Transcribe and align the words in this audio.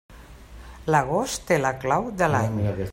L'agost 0.95 1.45
té 1.51 1.59
la 1.67 1.73
clau 1.85 2.09
de 2.23 2.31
l'any. 2.37 2.61